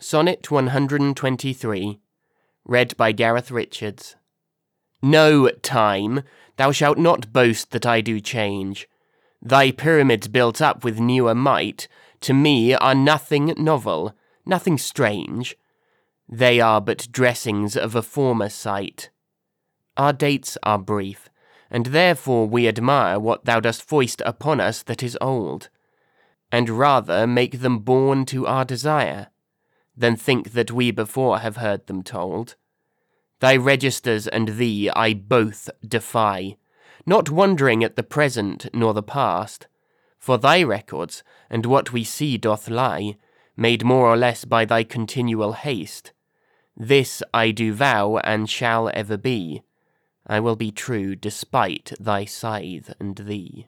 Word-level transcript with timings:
Sonnet 0.00 0.48
123, 0.48 1.98
read 2.64 2.96
by 2.96 3.10
Gareth 3.10 3.50
Richards. 3.50 4.14
No, 5.02 5.48
time, 5.48 6.22
thou 6.56 6.70
shalt 6.70 6.98
not 6.98 7.32
boast 7.32 7.72
that 7.72 7.84
I 7.84 8.00
do 8.00 8.20
change. 8.20 8.88
Thy 9.42 9.72
pyramids 9.72 10.28
built 10.28 10.62
up 10.62 10.84
with 10.84 11.00
newer 11.00 11.34
might, 11.34 11.88
to 12.20 12.32
me 12.32 12.74
are 12.74 12.94
nothing 12.94 13.52
novel, 13.56 14.14
nothing 14.46 14.78
strange. 14.78 15.56
They 16.28 16.60
are 16.60 16.80
but 16.80 17.10
dressings 17.10 17.76
of 17.76 17.96
a 17.96 18.02
former 18.02 18.50
sight. 18.50 19.10
Our 19.96 20.12
dates 20.12 20.56
are 20.62 20.78
brief, 20.78 21.28
and 21.72 21.86
therefore 21.86 22.46
we 22.46 22.68
admire 22.68 23.18
what 23.18 23.46
thou 23.46 23.58
dost 23.58 23.82
foist 23.82 24.22
upon 24.24 24.60
us 24.60 24.80
that 24.84 25.02
is 25.02 25.18
old, 25.20 25.70
and 26.52 26.70
rather 26.70 27.26
make 27.26 27.62
them 27.62 27.80
born 27.80 28.24
to 28.26 28.46
our 28.46 28.64
desire 28.64 29.30
than 29.98 30.16
think 30.16 30.52
that 30.52 30.70
we 30.70 30.90
before 30.90 31.40
have 31.40 31.56
heard 31.56 31.86
them 31.86 32.02
told. 32.02 32.54
Thy 33.40 33.56
registers 33.56 34.26
and 34.26 34.56
thee 34.56 34.90
I 34.90 35.14
both 35.14 35.68
defy, 35.86 36.56
not 37.04 37.30
wondering 37.30 37.84
at 37.84 37.96
the 37.96 38.02
present 38.02 38.68
nor 38.72 38.94
the 38.94 39.02
past, 39.02 39.66
for 40.18 40.38
thy 40.38 40.62
records 40.62 41.22
and 41.50 41.66
what 41.66 41.92
we 41.92 42.04
see 42.04 42.36
doth 42.36 42.68
lie, 42.68 43.16
made 43.56 43.84
more 43.84 44.06
or 44.06 44.16
less 44.16 44.44
by 44.44 44.64
thy 44.64 44.84
continual 44.84 45.52
haste. 45.52 46.12
This 46.76 47.22
I 47.34 47.50
do 47.50 47.72
vow 47.72 48.18
and 48.18 48.48
shall 48.48 48.90
ever 48.94 49.16
be. 49.16 49.62
I 50.26 50.40
will 50.40 50.56
be 50.56 50.70
true 50.70 51.16
despite 51.16 51.92
thy 51.98 52.24
scythe 52.24 52.92
and 53.00 53.16
thee. 53.16 53.66